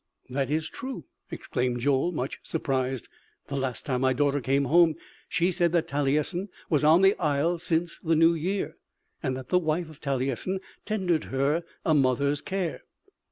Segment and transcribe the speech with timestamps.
[0.31, 3.07] "That is true!" exclaimed Joel much surprised.
[3.49, 4.95] "The last time my daughter came home
[5.29, 8.77] she said that Talyessin was on the isle since the new year,
[9.21, 12.81] and that the wife of Talyessin tendered her a mother's care."